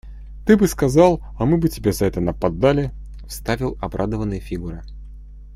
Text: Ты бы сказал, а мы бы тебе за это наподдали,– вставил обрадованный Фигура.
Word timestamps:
Ты 0.47 0.57
бы 0.57 0.67
сказал, 0.67 1.21
а 1.37 1.45
мы 1.45 1.59
бы 1.59 1.69
тебе 1.69 1.93
за 1.93 2.05
это 2.05 2.21
наподдали,– 2.21 2.89
вставил 3.27 3.77
обрадованный 3.81 4.39
Фигура. 4.39 4.83